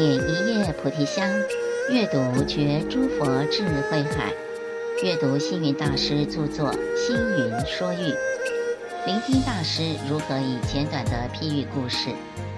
[0.00, 1.30] 点一叶菩提香，
[1.90, 4.32] 阅读觉诸佛智慧海。
[5.04, 7.96] 阅读星云大师著作《星云说喻》，
[9.04, 12.08] 聆听大师如何以简短的譬喻故事，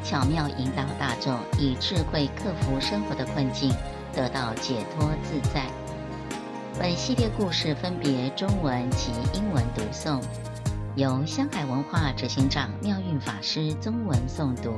[0.05, 3.73] 巧妙引导大众以智慧克服生活的困境，
[4.15, 5.65] 得到解脱自在。
[6.79, 10.23] 本系列故事分别中文及英文读诵，
[10.95, 14.73] 由香海文化执行长妙运法师中文诵读。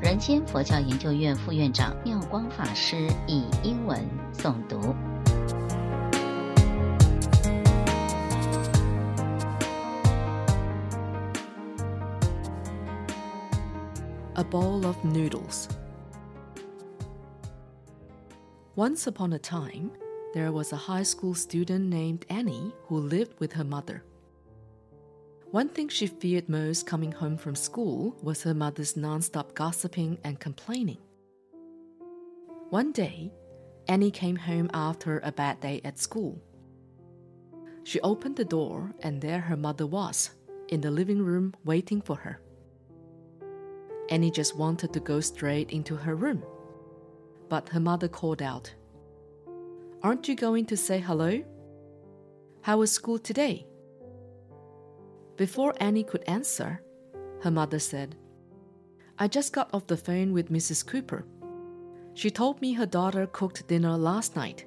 [0.00, 3.98] 人间佛教研究院副院长妙光法师以英文
[4.34, 4.94] 诵读。
[14.34, 15.68] A bowl of noodles.
[18.76, 19.90] Once upon a time,
[20.34, 24.02] there was a high school student named Annie who lived with her mother.
[25.51, 30.39] One thing she feared most coming home from school was her mother's non-stop gossiping and
[30.39, 30.99] complaining.
[32.69, 33.33] One day,
[33.87, 36.39] Annie came home after a bad day at school.
[37.83, 40.29] She opened the door, and there her mother was,
[40.67, 42.39] in the living room waiting for her.
[44.09, 46.43] Annie just wanted to go straight into her room.
[47.49, 48.71] But her mother called out,
[50.03, 51.43] Aren't you going to say hello?
[52.61, 53.65] How was school today?
[55.39, 56.81] Before Annie could answer,
[57.43, 58.17] her mother said,
[59.17, 60.85] I just got off the phone with Mrs.
[60.85, 61.25] Cooper.
[62.13, 64.65] She told me her daughter cooked dinner last night.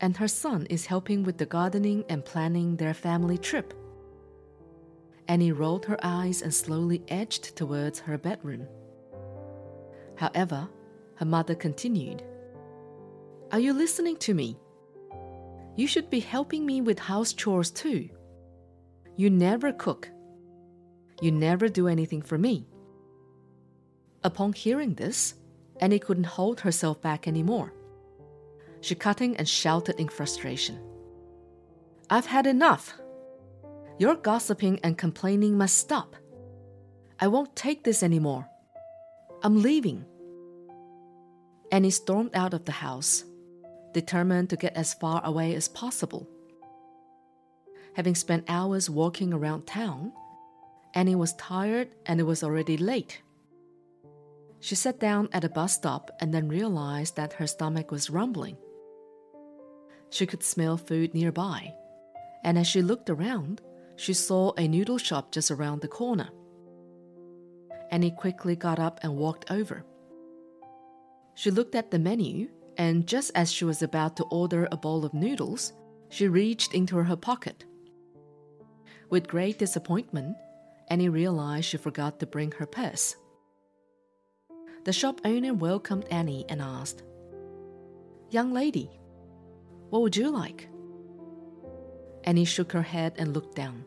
[0.00, 3.74] And her son is helping with the gardening and planning their family trip.
[5.28, 8.66] Annie rolled her eyes and slowly edged towards her bedroom.
[10.16, 10.66] However,
[11.16, 12.22] her mother continued,
[13.50, 14.56] Are you listening to me?
[15.76, 18.08] You should be helping me with house chores too.
[19.22, 20.10] You never cook.
[21.20, 22.66] You never do anything for me.
[24.24, 25.34] Upon hearing this,
[25.80, 27.72] Annie couldn't hold herself back anymore.
[28.80, 30.80] She cut in and shouted in frustration.
[32.10, 32.94] I've had enough.
[33.96, 36.16] Your gossiping and complaining must stop.
[37.20, 38.48] I won't take this anymore.
[39.44, 40.04] I'm leaving.
[41.70, 43.22] Annie stormed out of the house,
[43.94, 46.28] determined to get as far away as possible.
[47.94, 50.12] Having spent hours walking around town,
[50.94, 53.22] Annie was tired and it was already late.
[54.60, 58.56] She sat down at a bus stop and then realized that her stomach was rumbling.
[60.10, 61.74] She could smell food nearby,
[62.44, 63.60] and as she looked around,
[63.96, 66.28] she saw a noodle shop just around the corner.
[67.90, 69.84] Annie quickly got up and walked over.
[71.34, 75.04] She looked at the menu, and just as she was about to order a bowl
[75.04, 75.72] of noodles,
[76.08, 77.64] she reached into her pocket.
[79.12, 80.38] With great disappointment,
[80.88, 83.14] Annie realized she forgot to bring her purse.
[84.84, 87.02] The shop owner welcomed Annie and asked,
[88.30, 88.88] Young lady,
[89.90, 90.66] what would you like?
[92.24, 93.84] Annie shook her head and looked down.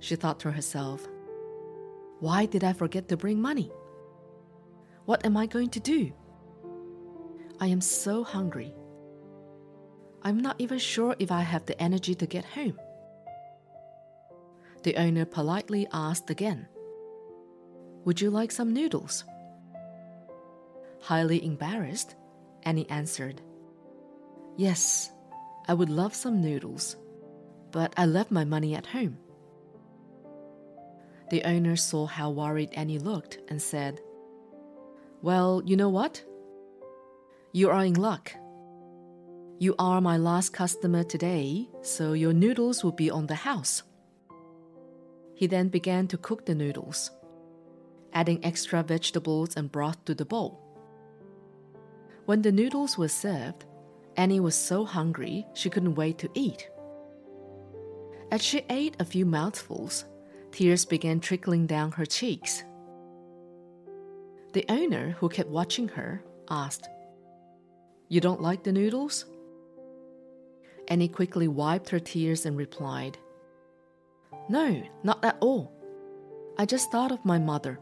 [0.00, 1.08] She thought to herself,
[2.20, 3.72] Why did I forget to bring money?
[5.06, 6.12] What am I going to do?
[7.58, 8.74] I am so hungry.
[10.20, 12.78] I'm not even sure if I have the energy to get home.
[14.82, 16.66] The owner politely asked again,
[18.04, 19.24] Would you like some noodles?
[21.00, 22.16] Highly embarrassed,
[22.64, 23.40] Annie answered,
[24.56, 25.10] Yes,
[25.68, 26.96] I would love some noodles,
[27.70, 29.18] but I left my money at home.
[31.30, 34.00] The owner saw how worried Annie looked and said,
[35.22, 36.24] Well, you know what?
[37.52, 38.32] You are in luck.
[39.58, 43.84] You are my last customer today, so your noodles will be on the house.
[45.42, 47.10] He then began to cook the noodles,
[48.12, 50.60] adding extra vegetables and broth to the bowl.
[52.26, 53.64] When the noodles were served,
[54.16, 56.70] Annie was so hungry she couldn't wait to eat.
[58.30, 60.04] As she ate a few mouthfuls,
[60.52, 62.62] tears began trickling down her cheeks.
[64.52, 66.88] The owner, who kept watching her, asked,
[68.08, 69.24] You don't like the noodles?
[70.86, 73.18] Annie quickly wiped her tears and replied,
[74.48, 75.72] No, not at all.
[76.58, 77.80] I just thought of my mother.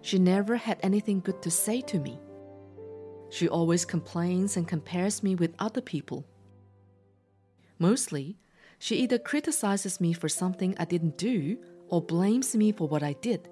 [0.00, 2.18] She never had anything good to say to me.
[3.30, 6.26] She always complains and compares me with other people.
[7.78, 8.36] Mostly,
[8.78, 11.58] she either criticizes me for something I didn't do
[11.88, 13.48] or blames me for what I did.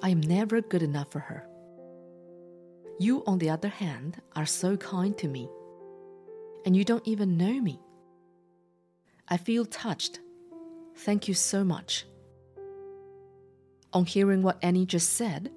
[0.00, 1.46] I am never good enough for her.
[2.98, 5.48] You, on the other hand, are so kind to me,
[6.64, 7.80] and you don't even know me.
[9.28, 10.20] I feel touched.
[10.96, 12.06] Thank you so much.
[13.92, 15.50] On hearing what Annie just said,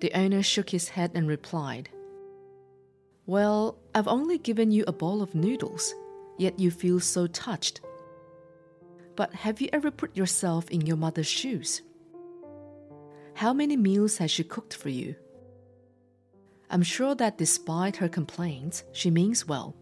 [0.00, 1.88] The owner shook his head and replied,
[3.26, 5.94] Well, I've only given you a bowl of noodles,
[6.38, 7.80] yet you feel so touched.
[9.16, 11.82] But have you ever put yourself in your mother's shoes?
[13.34, 15.16] How many meals has she cooked for you?
[16.70, 19.76] I'm sure that despite her complaints, she means well.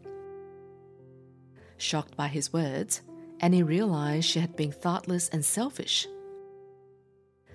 [1.78, 3.02] Shocked by his words,
[3.42, 6.06] Annie realized she had been thoughtless and selfish.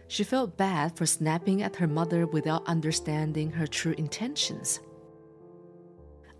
[0.10, 4.81] She felt bad for snapping at her mother without understanding her true intentions.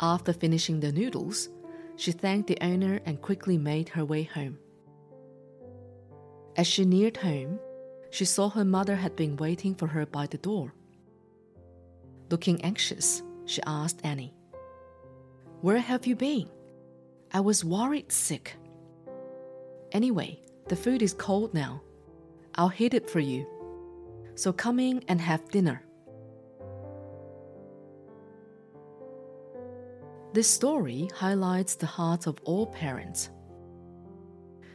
[0.01, 1.49] After finishing the noodles,
[1.95, 4.57] she thanked the owner and quickly made her way home.
[6.57, 7.59] As she neared home,
[8.11, 10.73] she saw her mother had been waiting for her by the door.
[12.29, 14.33] Looking anxious, she asked Annie,
[15.61, 16.50] Where have you been?
[17.31, 18.55] I was worried sick.
[19.92, 21.81] Anyway, the food is cold now.
[22.56, 23.45] I'll heat it for you.
[24.36, 25.81] So come in and have dinner.
[30.34, 33.30] This story highlights the hearts of all parents.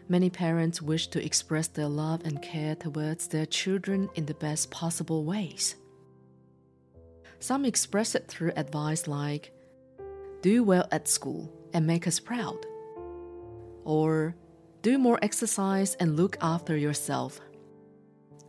[0.09, 4.71] Many parents wish to express their love and care towards their children in the best
[4.71, 5.77] possible ways.
[7.39, 9.53] Some express it through advice like,
[10.43, 12.67] do well at school and make us proud.
[13.85, 14.35] Or,
[14.83, 17.41] do more exercise and look after yourself.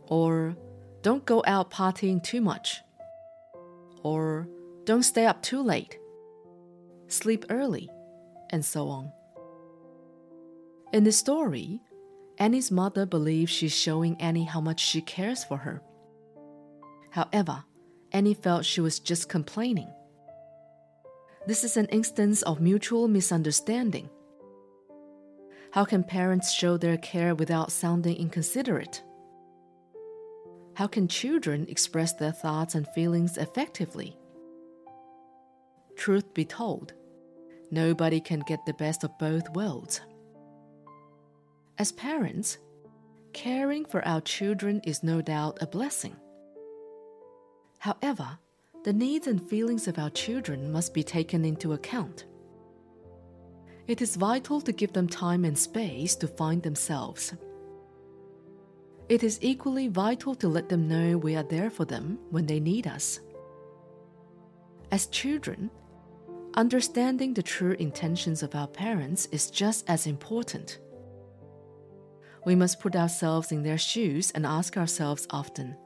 [0.08, 0.56] Or,
[1.02, 2.80] don't go out partying too much.
[4.02, 4.48] Or,
[4.84, 5.98] don't stay up too late.
[7.08, 7.88] Sleep early,
[8.50, 9.12] and so on.
[10.92, 11.80] In the story,
[12.38, 15.80] Annie's mother believes she's showing Annie how much she cares for her.
[17.10, 17.64] However,
[18.12, 19.88] Annie felt she was just complaining.
[21.46, 24.08] This is an instance of mutual misunderstanding.
[25.74, 29.02] How can parents show their care without sounding inconsiderate?
[30.74, 34.16] How can children express their thoughts and feelings effectively?
[35.96, 36.92] Truth be told,
[37.72, 40.00] nobody can get the best of both worlds.
[41.76, 42.58] As parents,
[43.32, 46.14] caring for our children is no doubt a blessing.
[47.80, 48.38] However,
[48.84, 52.26] the needs and feelings of our children must be taken into account.
[53.86, 57.34] It is vital to give them time and space to find themselves.
[59.08, 62.60] It is equally vital to let them know we are there for them when they
[62.60, 63.20] need us.
[64.90, 65.70] As children,
[66.54, 70.78] understanding the true intentions of our parents is just as important.
[72.46, 75.76] We must put ourselves in their shoes and ask ourselves often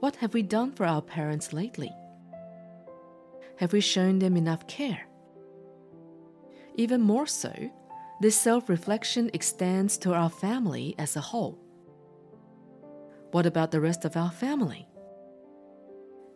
[0.00, 1.90] what have we done for our parents lately?
[3.56, 5.07] Have we shown them enough care?
[6.78, 7.52] Even more so,
[8.20, 11.58] this self reflection extends to our family as a whole.
[13.32, 14.88] What about the rest of our family?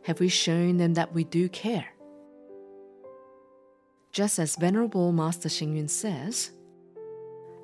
[0.03, 1.87] Have we shown them that we do care?
[4.11, 6.51] Just as Venerable Master Xing says,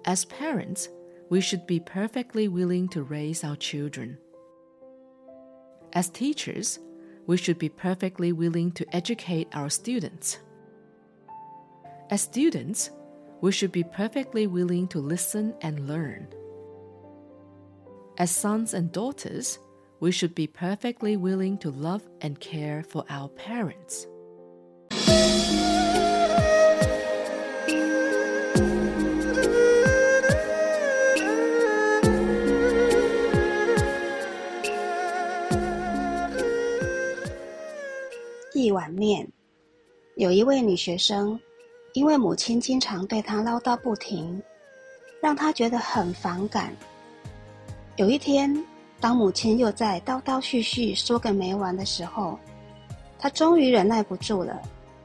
[0.05, 0.89] as parents,
[1.29, 4.17] we should be perfectly willing to raise our children.
[5.93, 6.79] As teachers,
[7.27, 10.39] we should be perfectly willing to educate our students.
[12.10, 12.92] As students,
[13.42, 16.28] we should be perfectly willing to listen and learn.
[18.18, 19.60] As sons and daughters,
[20.00, 24.08] we should be perfectly willing to love and care for our parents.
[38.56, 39.28] 一碗面，
[40.16, 41.38] 有一位女学生，
[41.99, 44.41] 因为母亲经常对他唠叨不停，
[45.21, 46.73] 让他觉得很反感。
[47.97, 48.65] 有一天，
[49.01, 52.39] 当母亲又在叨叨絮絮说个没完的时候，
[53.19, 54.63] 他终于忍耐不住了，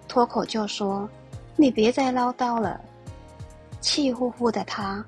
[0.08, 1.10] 脱口就说
[1.58, 2.80] ：“你别再唠叨了。”
[3.82, 5.04] 气呼呼的他，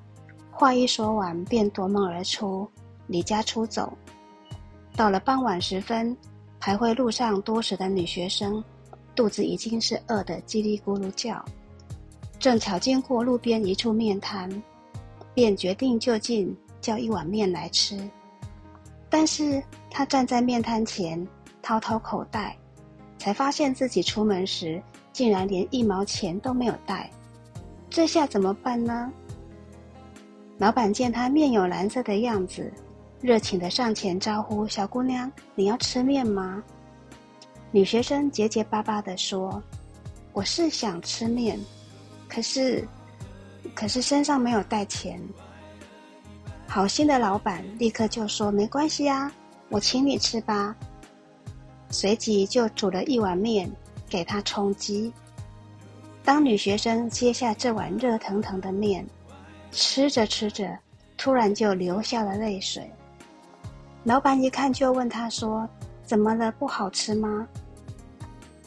[0.49, 2.67] 话一说完便夺门而出，
[3.05, 3.95] 离家出走。
[4.95, 6.17] 到了傍晚时分。
[6.59, 8.63] 徘徊路上多时的女学生，
[9.13, 11.45] 肚子已经是饿得叽里咕噜叫。
[12.45, 14.47] 正巧经过路边一处面摊，
[15.33, 18.07] 便决定就近叫一碗面来吃。
[19.09, 21.27] 但是他站在面摊前，
[21.63, 22.55] 掏掏口袋，
[23.17, 24.79] 才发现自己出门时
[25.11, 27.09] 竟然连一毛钱都没有带。
[27.89, 29.11] 这下怎么办呢？
[30.59, 32.71] 老板见他面有蓝色的样子。
[33.21, 36.63] 热情的上前招呼小姑娘：“你要吃面吗？”
[37.73, 39.59] 女学生结结巴巴的说
[40.31, 41.59] ：“我是想吃面，
[42.27, 42.87] 可是，
[43.73, 45.21] 可是身上没有带钱。”
[46.67, 49.31] 好心的老板立刻就说：“没关系啊，
[49.69, 50.75] 我请你吃吧。”
[51.89, 53.71] 随即就煮了一碗面
[54.09, 55.13] 给他充饥。
[56.23, 59.05] 当女学生接下这碗热腾腾的面，
[59.71, 60.77] 吃着吃着，
[61.15, 62.91] 突然就流下了泪水。
[64.03, 65.69] 老板一看就问他说
[66.03, 66.51] ：“怎么了？
[66.53, 67.47] 不好吃吗？”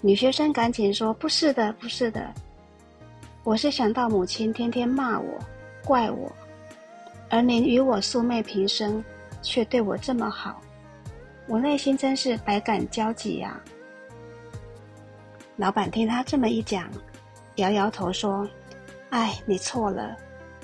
[0.01, 2.33] 女学生赶紧说：“不是的，不是的，
[3.49, 5.39] 我是想到母亲天天骂我、
[5.83, 6.31] 怪我，
[7.31, 9.03] 而您与我素昧平生，
[9.41, 10.61] 却对我这么好，
[11.47, 13.59] 我内心真是百感交集呀。”
[15.57, 16.91] 老板听他这么一讲，
[17.55, 18.47] 摇摇头说
[19.09, 20.15] ：“哎，你错了，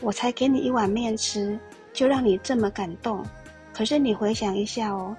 [0.02, 1.58] 我才给你一碗面吃，
[1.94, 3.24] 就让你这么感动。
[3.72, 5.16] 可是你回想一下哦，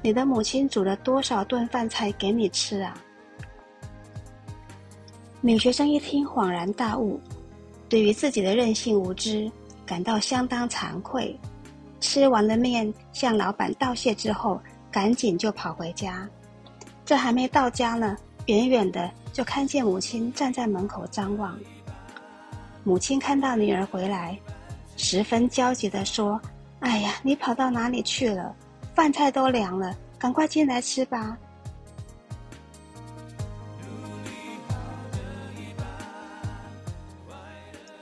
[0.00, 2.96] 你的母亲煮了多少顿饭菜给你吃啊？”
[5.44, 7.20] 女学生一听，恍然大悟，
[7.88, 9.50] 对于自己的任性无知
[9.84, 11.36] 感到相当惭愧。
[11.98, 16.28] 吃完了面，向老板道谢之后，赶紧就跑回家。
[17.04, 21.58] 这还没到家呢，远远的就看见母亲站在门口张望。
[22.84, 24.38] 母亲看到女儿回来，
[24.96, 26.40] 十分焦急地说
[26.78, 28.54] ：“哎呀，你跑到哪里去了？
[28.94, 31.36] 饭菜都凉了，赶快进来吃吧。”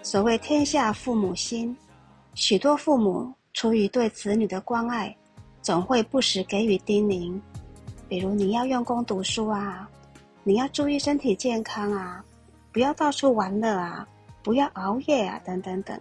[0.02, 1.76] 所谓天下父母心，
[2.34, 5.14] 许多父母出于对子女的关爱，
[5.60, 7.38] 总会不时给予叮咛，
[8.08, 9.86] 比如你要用功读书啊，
[10.42, 12.24] 你要注意身体健康啊，
[12.72, 14.08] 不要到处玩乐啊，
[14.42, 16.00] 不要熬夜啊，等等等。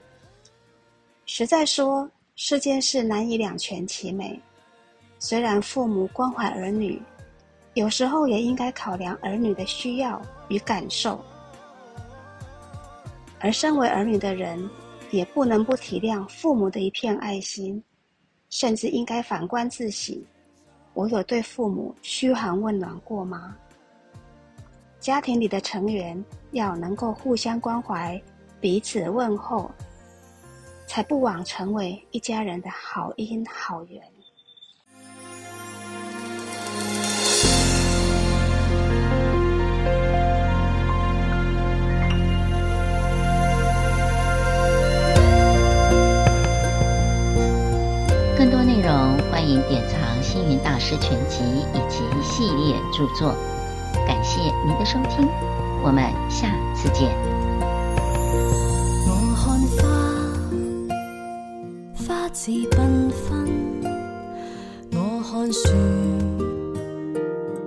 [1.25, 4.39] 实在说，世间事难以两全其美。
[5.19, 7.01] 虽然父母关怀儿女，
[7.73, 11.19] 有时候也应该考量儿女的需要与感受。
[13.39, 14.69] 而身为儿女的人，
[15.11, 17.81] 也不能不体谅父母的一片爱心，
[18.49, 20.21] 甚至应该反观自省：
[20.93, 23.55] 我有对父母嘘寒问暖过吗？
[24.99, 28.21] 家庭里的成员要能够互相关怀、
[28.59, 29.71] 彼此问候，
[30.85, 34.01] 才不枉成为一家人的好因好缘。
[49.69, 51.43] 典藏星云大师全集
[51.75, 53.35] 以及系列著作，
[54.07, 55.29] 感谢您的收听，
[55.83, 57.15] 我们下次见。
[59.05, 59.85] 我看花，
[62.07, 63.45] 花自缤纷；
[64.91, 64.97] 我
[65.31, 65.69] 看树，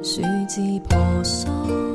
[0.03, 1.92] 树自婆娑。